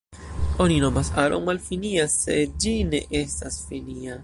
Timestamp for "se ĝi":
2.15-2.75